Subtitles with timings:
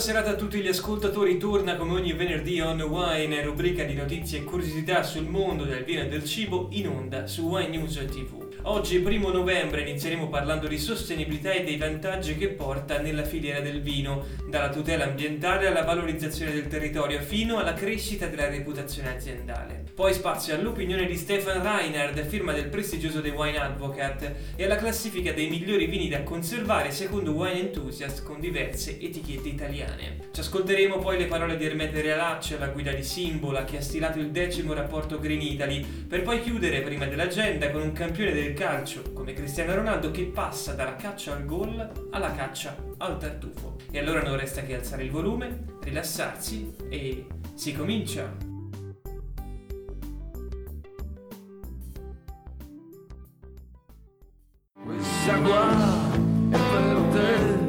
[0.00, 4.44] Serata a tutti gli ascoltatori, torna come ogni venerdì On Wine, rubrica di notizie e
[4.44, 8.39] curiosità sul mondo del vino e del cibo in onda su Wine News TV.
[8.64, 13.80] Oggi, primo novembre, inizieremo parlando di sostenibilità e dei vantaggi che porta nella filiera del
[13.80, 19.84] vino, dalla tutela ambientale alla valorizzazione del territorio fino alla crescita della reputazione aziendale.
[19.94, 25.32] Poi spazio all'opinione di Stefan Reinhard, firma del prestigioso The Wine Advocate, e alla classifica
[25.32, 30.28] dei migliori vini da conservare secondo Wine Enthusiast con diverse etichette italiane.
[30.32, 34.18] Ci ascolteremo poi le parole di Ermete Realaccia, la guida di Simbola, che ha stilato
[34.18, 39.02] il decimo rapporto Green Italy, per poi chiudere prima dell'agenda con un campione del calcio
[39.12, 43.76] come Cristiano Ronaldo che passa dalla caccia al gol alla caccia al tartufo.
[43.90, 48.48] E allora non resta che alzare il volume, rilassarsi e si comincia!
[54.82, 55.70] Questa qua
[56.50, 57.59] è per te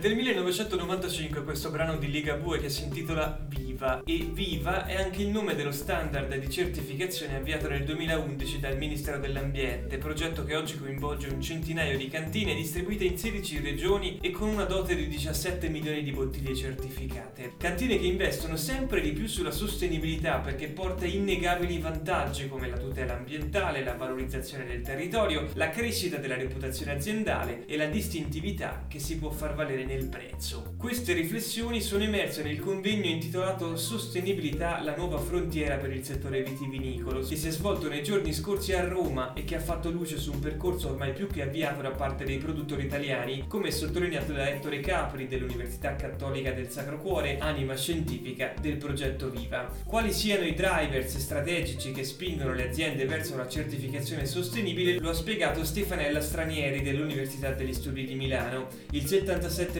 [0.00, 5.28] del 1995 questo brano di Ligabue che si intitola Viva e Viva è anche il
[5.28, 11.28] nome dello standard di certificazione avviato nel 2011 dal Ministero dell'Ambiente, progetto che oggi coinvolge
[11.28, 16.02] un centinaio di cantine distribuite in 16 regioni e con una dote di 17 milioni
[16.02, 17.52] di bottiglie certificate.
[17.58, 23.16] Cantine che investono sempre di più sulla sostenibilità perché porta innegabili vantaggi come la tutela
[23.16, 29.18] ambientale, la valorizzazione del territorio, la crescita della reputazione aziendale e la distintività che si
[29.18, 30.74] può far valere nel prezzo.
[30.78, 37.20] Queste riflessioni sono emerse nel convegno intitolato Sostenibilità, la nuova frontiera per il settore vitivinicolo,
[37.20, 40.32] che si è svolto nei giorni scorsi a Roma e che ha fatto luce su
[40.32, 44.78] un percorso ormai più che avviato da parte dei produttori italiani, come sottolineato da Ettore
[44.78, 49.68] Capri dell'Università Cattolica del Sacro Cuore, anima scientifica del progetto Viva.
[49.84, 55.14] Quali siano i drivers strategici che spingono le aziende verso la certificazione sostenibile lo ha
[55.14, 58.68] spiegato Stefanella Stranieri dell'Università degli Studi di Milano.
[58.92, 59.78] Il 77%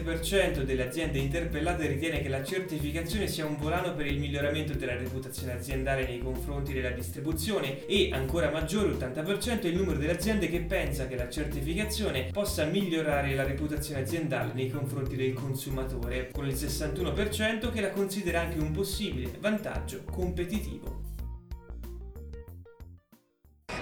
[0.63, 5.53] delle aziende interpellate ritiene che la certificazione sia un volano per il miglioramento della reputazione
[5.53, 11.07] aziendale nei confronti della distribuzione e ancora maggiore, 80%, il numero delle aziende che pensa
[11.07, 17.71] che la certificazione possa migliorare la reputazione aziendale nei confronti del consumatore, con il 61%
[17.71, 21.00] che la considera anche un possibile vantaggio competitivo.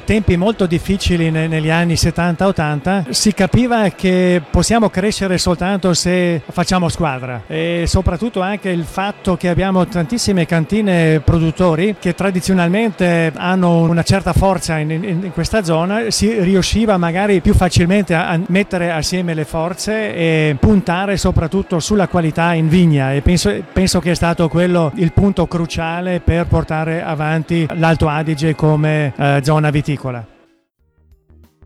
[0.09, 6.89] Tempi molto difficili ne- negli anni 70-80 si capiva che possiamo crescere soltanto se facciamo
[6.89, 14.01] squadra e soprattutto anche il fatto che abbiamo tantissime cantine produttori che tradizionalmente hanno una
[14.01, 19.35] certa forza in, in- in questa zona si riusciva magari più facilmente a mettere assieme
[19.35, 24.47] le forze e puntare soprattutto sulla qualità in vigna e penso, penso che è stato
[24.49, 29.97] quello il punto cruciale per portare avanti l'Alto Adige come eh, zona viticola.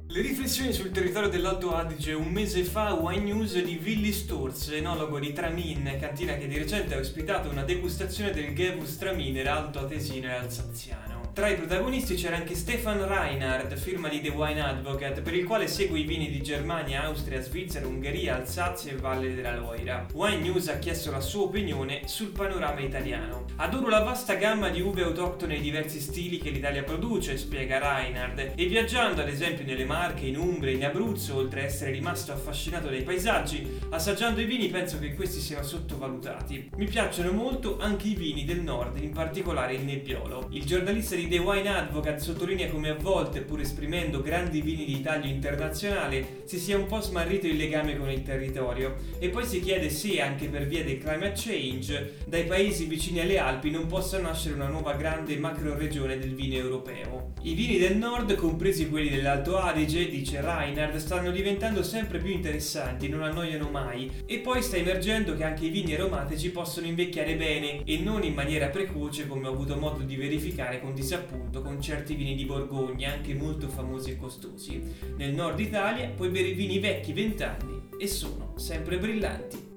[0.08, 5.20] Le riflessioni sul territorio dell'Alto Adige un mese fa Wine News di Willy Sturz, enologo
[5.20, 10.30] di Tramin, cantina che di recente ha ospitato una degustazione del Gewurz Traminer alto atesino
[10.30, 11.13] e alsaziano.
[11.34, 15.68] Tra i protagonisti c'era anche Stefan Reinhard, firma di The Wine Advocate, per il quale
[15.68, 20.06] segue i vini di Germania, Austria, Svizzera, Ungheria, Alsazia e Valle della Loira.
[20.14, 23.46] Wine News ha chiesto la sua opinione sul panorama italiano.
[23.56, 28.52] Adoro la vasta gamma di uve autoctone e diversi stili che l'Italia produce, spiega Reinhard,
[28.56, 32.90] e viaggiando ad esempio nelle Marche, in Umbria, in Abruzzo, oltre a essere rimasto affascinato
[32.90, 36.70] dai paesaggi, assaggiando i vini penso che questi siano sottovalutati.
[36.76, 40.50] Mi piacciono molto anche i vini del nord, in particolare il Nebbiolo.
[40.52, 45.02] Il giornalista di The Wine Advocate sottolinea come a volte, pur esprimendo grandi vini di
[45.02, 49.62] taglio internazionale, si sia un po' smarrito il legame con il territorio e poi si
[49.62, 54.20] chiede se, anche per via del climate change, dai paesi vicini alle Alpi non possa
[54.20, 57.34] nascere una nuova grande macro regione del vino europeo.
[57.44, 63.10] I vini del nord, compresi quelli dell'Alto Adige, dice Reinhard, stanno diventando sempre più interessanti,
[63.10, 67.84] non annoiano mai, e poi sta emergendo che anche i vini aromatici possono invecchiare bene
[67.84, 72.16] e non in maniera precoce come ho avuto modo di verificare con disappunto con certi
[72.16, 74.82] vini di Borgogna, anche molto famosi e costosi.
[75.16, 79.72] Nel nord Italia puoi bere vini vecchi 20 anni e sono sempre brillanti.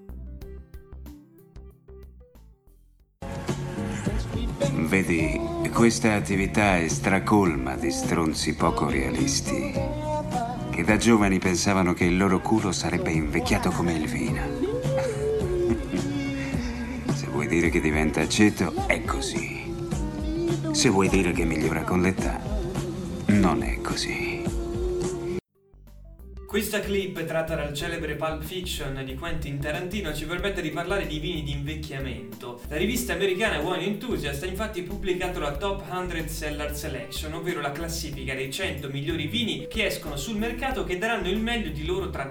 [4.88, 5.38] Vedi,
[5.72, 9.72] questa attività è stracolma di stronzi poco realisti,
[10.70, 14.40] che da giovani pensavano che il loro culo sarebbe invecchiato come il vino.
[17.12, 19.65] Se vuoi dire che diventa aceto, è così.
[20.72, 22.40] Se vuoi dire che migliora con l'età,
[23.26, 24.37] non è così.
[26.46, 31.19] Questa clip tratta dal celebre Pulp Fiction di Quentin Tarantino ci permette di parlare di
[31.19, 32.62] vini di invecchiamento.
[32.69, 37.72] La rivista americana Wine Enthusiast ha infatti pubblicato la Top 100 Seller Selection, ovvero la
[37.72, 42.08] classifica dei 100 migliori vini che escono sul mercato che daranno il meglio di loro
[42.08, 42.28] tra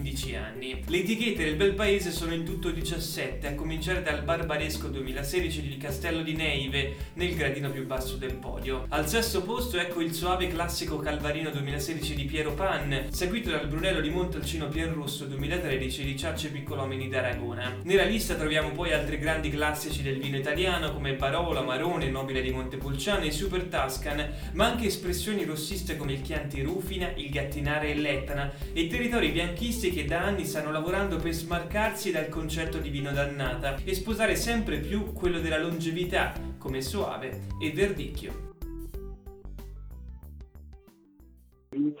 [0.00, 0.82] 10-15 anni.
[0.86, 5.76] Le etichette del bel paese sono in tutto 17, a cominciare dal barbaresco 2016 di
[5.76, 8.86] Castello di Neive, nel gradino più basso del podio.
[8.88, 14.00] Al sesto posto ecco il suave classico Calvarino 2016 di Piero Pan, seguito dal Brunello
[14.00, 17.76] di Montalcino Pierrosso 2013 di Ciacce Piccolomini d'Aragona.
[17.84, 22.50] Nella lista troviamo poi altri grandi classici del vino italiano come Barolo, Marone, Nobile di
[22.50, 27.94] Montepulciano e Super Tuscan, ma anche espressioni rossiste come il Chianti Rufina, il Gattinare e
[27.94, 33.12] l'Etna e territori bianchisti che da anni stanno lavorando per smarcarsi dal concetto di vino
[33.12, 38.49] d'annata e sposare sempre più quello della longevità come Soave e Verdicchio.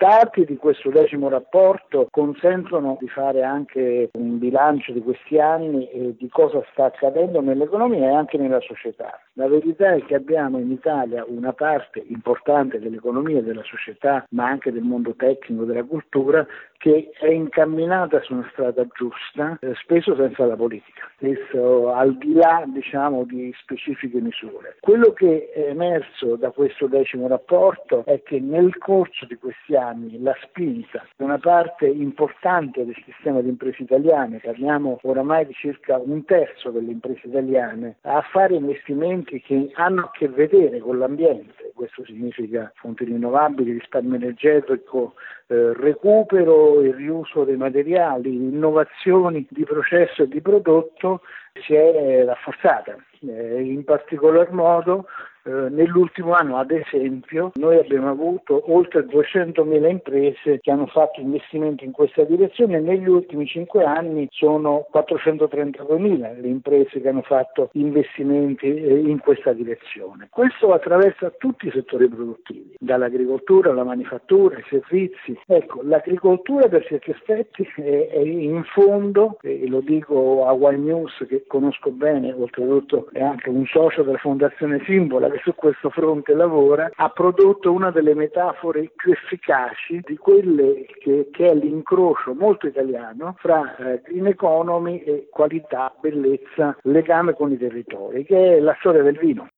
[0.00, 5.90] I dati di questo decimo rapporto consentono di fare anche un bilancio di questi anni
[5.90, 9.20] e di cosa sta accadendo nell'economia e anche nella società.
[9.34, 14.72] La verità è che abbiamo in Italia una parte importante dell'economia della società, ma anche
[14.72, 16.46] del mondo tecnico, della cultura,
[16.78, 22.32] che è incamminata su una strada giusta, eh, spesso senza la politica, spesso al di
[22.32, 24.76] là diciamo, di specifiche misure.
[24.80, 29.89] Quello che è emerso da questo decimo rapporto è che nel corso di questi anni
[30.18, 35.98] la spinta di una parte importante del sistema di imprese italiane, parliamo oramai di circa
[35.98, 41.69] un terzo delle imprese italiane, a fare investimenti che hanno a che vedere con l'ambiente,
[41.80, 45.14] questo significa fonti rinnovabili, risparmio energetico,
[45.46, 51.22] eh, recupero e riuso dei materiali, innovazioni di processo e di prodotto
[51.64, 52.98] si è rafforzata.
[53.26, 55.06] Eh, in particolar modo
[55.42, 61.84] eh, nell'ultimo anno, ad esempio, noi abbiamo avuto oltre 200.000 imprese che hanno fatto investimenti
[61.84, 67.70] in questa direzione e negli ultimi cinque anni sono 432.000 le imprese che hanno fatto
[67.72, 70.28] investimenti eh, in questa direzione.
[70.30, 75.38] Questo attraversa tutti i settori produttivi, dall'agricoltura alla manifattura, ai servizi.
[75.46, 81.24] Ecco, l'agricoltura per certi aspetti è, è in fondo, e lo dico a Wine News
[81.28, 86.34] che conosco bene, oltretutto è anche un socio della Fondazione Simbola, che su questo fronte
[86.34, 92.66] lavora, ha prodotto una delle metafore più efficaci di quelle che, che è l'incrocio molto
[92.66, 98.76] italiano fra eh, green economy e qualità, bellezza, legame con i territori, che è la
[98.78, 99.48] storia del vino.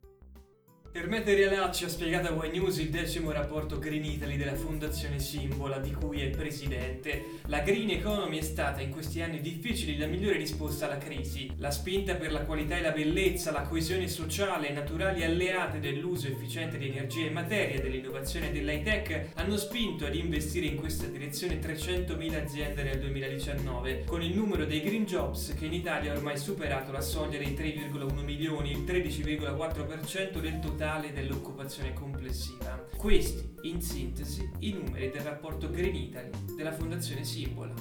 [0.94, 5.78] Ermete Realacci ha spiegato a Wine News il decimo rapporto Green Italy della Fondazione Simbola,
[5.78, 7.40] di cui è presidente.
[7.46, 11.50] La green economy è stata in questi anni difficili la migliore risposta alla crisi.
[11.56, 16.76] La spinta per la qualità e la bellezza, la coesione sociale, naturali alleate dell'uso efficiente
[16.76, 21.58] di energia e materia, dell'innovazione e dell'high tech hanno spinto ad investire in questa direzione
[21.58, 26.36] 300.000 aziende nel 2019, con il numero dei green jobs che in Italia ha ormai
[26.36, 32.76] superato la soglia dei 3,1 milioni, il 13,4% del totale totale dell'occupazione complessiva.
[32.96, 37.72] Questi, in sintesi, i numeri del rapporto Green Italy della Fondazione Simbola.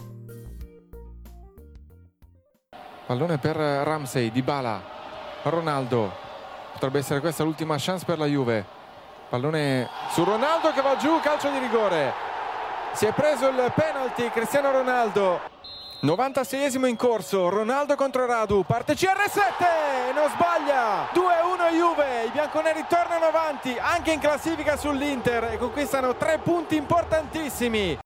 [3.07, 4.83] Pallone per Ramsey, Dybala,
[5.43, 6.13] Ronaldo.
[6.73, 8.63] Potrebbe essere questa l'ultima chance per la Juve.
[9.29, 12.13] Pallone su Ronaldo che va giù, calcio di rigore.
[12.93, 15.39] Si è preso il penalty Cristiano Ronaldo.
[16.03, 21.40] 96esimo in corso, Ronaldo contro Radu, parte CR7 non sbaglia, 2-1
[21.71, 27.97] Juve, i bianconeri tornano avanti anche in classifica sull'Inter e conquistano tre punti importantissimi.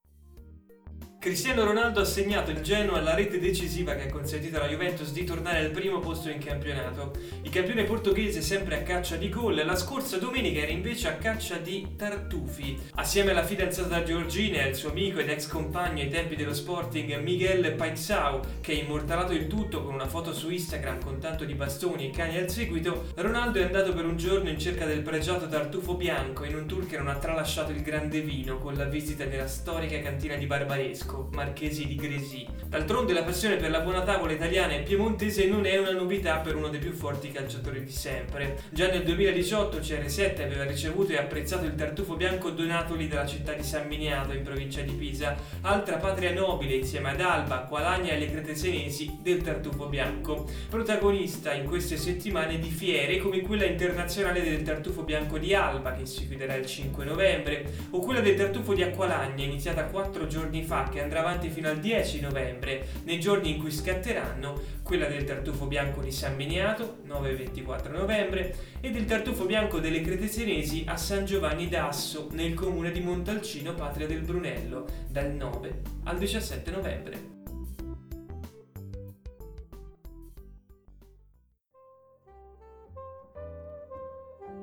[1.25, 5.23] Cristiano Ronaldo ha segnato il Genoa la rete decisiva che ha consentito alla Juventus di
[5.23, 7.13] tornare al primo posto in campionato.
[7.41, 11.57] Il campione portoghese sempre a caccia di gol, la scorsa domenica era invece a caccia
[11.57, 12.79] di tartufi.
[12.93, 17.17] Assieme alla fidanzata Giorgina e al suo amico ed ex compagno ai tempi dello Sporting
[17.17, 21.55] Miguel Paixão, che ha immortalato il tutto con una foto su Instagram con tanto di
[21.55, 25.47] bastoni e cani al seguito, Ronaldo è andato per un giorno in cerca del pregiato
[25.47, 29.25] tartufo bianco in un tour che non ha tralasciato il grande vino con la visita
[29.25, 32.45] nella storica cantina di Barbaresco marchesi di Gresi.
[32.67, 36.55] D'altronde la passione per la buona tavola italiana e piemontese non è una novità per
[36.55, 38.59] uno dei più forti calciatori di sempre.
[38.71, 43.63] Già nel 2018 CR7 aveva ricevuto e apprezzato il tartufo bianco donatoli dalla città di
[43.63, 48.29] San Miniato in provincia di Pisa, altra patria nobile insieme ad Alba, Qualagna e le
[48.29, 55.03] cretesenesi del tartufo bianco, protagonista in queste settimane di fiere come quella internazionale del tartufo
[55.03, 59.43] bianco di Alba che si chiuderà il 5 novembre o quella del tartufo di Acqualagna
[59.43, 63.71] iniziata quattro giorni fa che andrà avanti fino al 10 novembre, nei giorni in cui
[63.71, 69.45] scatteranno quella del tartufo bianco di San Miniato, 9 e 24 novembre, e del tartufo
[69.45, 75.31] bianco delle Cretesenesi a San Giovanni d'Asso, nel comune di Montalcino, patria del Brunello, dal
[75.31, 77.33] 9 al 17 novembre.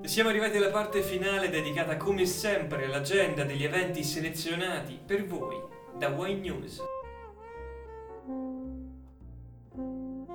[0.05, 5.57] Siamo arrivati alla parte finale dedicata come sempre all'agenda degli eventi selezionati per voi
[6.01, 6.81] da Wine News.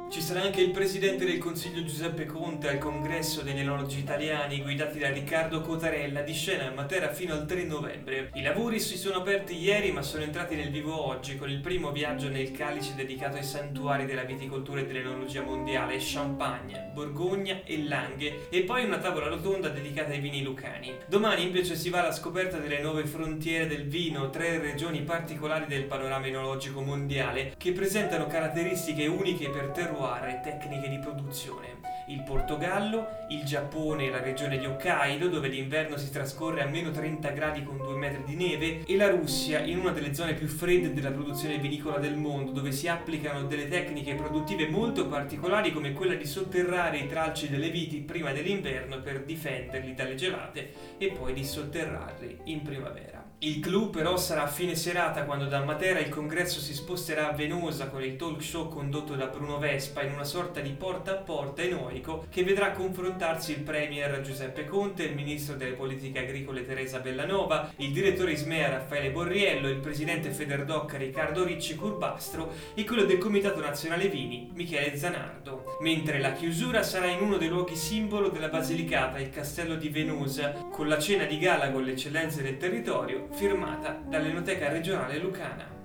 [0.09, 4.99] Ci sarà anche il presidente del Consiglio Giuseppe Conte al congresso degli enologi italiani guidati
[4.99, 8.29] da Riccardo Cotarella di scena a Matera fino al 3 novembre.
[8.35, 11.91] I lavori si sono aperti ieri ma sono entrati nel vivo oggi con il primo
[11.91, 18.47] viaggio nel calice dedicato ai santuari della viticoltura e dell'enologia mondiale Champagne, Borgogna e Langhe
[18.49, 20.95] e poi una tavola rotonda dedicata ai vini lucani.
[21.05, 25.83] Domani invece si va alla scoperta delle nuove frontiere del vino, tre regioni particolari del
[25.83, 31.79] panorama enologico mondiale che presentano caratteristiche uniche per terroir e tecniche di produzione.
[32.09, 36.91] Il Portogallo, il Giappone e la regione di Hokkaido, dove l'inverno si trascorre a meno
[36.91, 40.47] 30 gradi con 2 metri di neve, e la Russia, in una delle zone più
[40.47, 45.93] fredde della produzione vinicola del mondo, dove si applicano delle tecniche produttive molto particolari come
[45.93, 51.33] quella di sotterrare i tralci delle viti prima dell'inverno per difenderli dalle gelate e poi
[51.33, 53.26] di sotterrarli in primavera.
[53.41, 57.33] Il clou però sarà a fine serata quando da Matera il congresso si sposterà a
[57.33, 61.17] Venosa con il talk show condotto da Bruno Vespa in una sorta di porta a
[61.17, 66.97] porta enoico che vedrà confrontarsi il premier Giuseppe Conte, il ministro delle politiche agricole Teresa
[66.97, 73.19] Bellanova, il direttore Ismea Raffaele Borriello, il presidente Federdoc Riccardo Ricci Curbastro e quello del
[73.19, 75.75] Comitato Nazionale Vini Michele Zanardo.
[75.81, 80.53] Mentre la chiusura sarà in uno dei luoghi simbolo della Basilicata, il castello di Venosa,
[80.71, 85.76] con la cena di gala con le eccellenze del territorio firmata dall'Enoteca regionale lucana.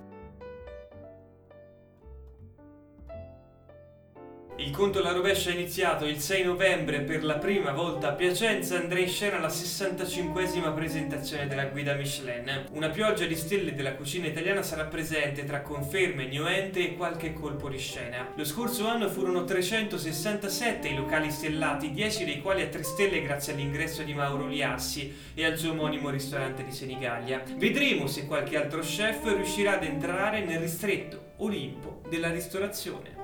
[4.63, 8.77] Il conto alla rovescia è iniziato il 6 novembre per la prima volta a Piacenza
[8.77, 12.67] andrà in scena la 65esima presentazione della guida Michelin.
[12.71, 17.67] Una pioggia di stelle della cucina italiana sarà presente tra conferme, niente e qualche colpo
[17.67, 18.31] di scena.
[18.35, 23.51] Lo scorso anno furono 367 i locali stellati, 10 dei quali a 3 stelle grazie
[23.51, 27.43] all'ingresso di Mauro Liassi e al suo omonimo ristorante di Senigallia.
[27.57, 33.22] Vedremo se qualche altro chef riuscirà ad entrare nel ristretto Olimpo della ristorazione.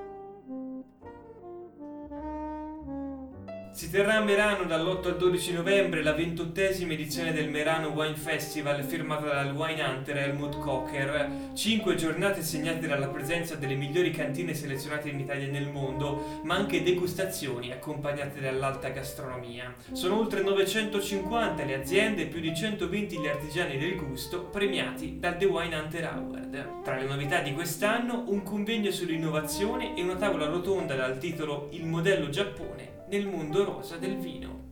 [3.71, 8.83] Si terrà a Merano dall'8 al 12 novembre la ventottesima edizione del Merano Wine Festival
[8.83, 11.51] firmata dal wine hunter Helmut Cocker.
[11.53, 16.55] Cinque giornate segnate dalla presenza delle migliori cantine selezionate in Italia e nel mondo, ma
[16.55, 19.73] anche degustazioni accompagnate dall'alta gastronomia.
[19.93, 25.37] Sono oltre 950 le aziende e più di 120 gli artigiani del gusto premiati dal
[25.37, 26.81] The Wine Hunter Award.
[26.83, 31.85] Tra le novità di quest'anno un convegno sull'innovazione e una tavola rotonda dal titolo Il
[31.85, 34.67] modello Giappone nel mondo rosa del vino.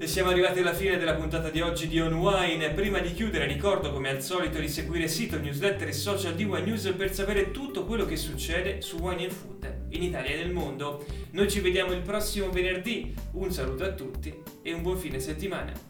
[0.00, 2.70] E siamo arrivati alla fine della puntata di oggi di On Wine.
[2.70, 6.66] Prima di chiudere ricordo come al solito di seguire sito, newsletter e social di Wine
[6.66, 10.52] News per sapere tutto quello che succede su Wine and Food in Italia e nel
[10.52, 11.04] mondo.
[11.30, 13.12] Noi ci vediamo il prossimo venerdì.
[13.32, 15.87] Un saluto a tutti e un buon fine settimana.